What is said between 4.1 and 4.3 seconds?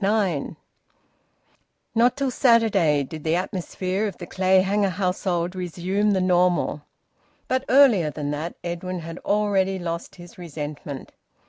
the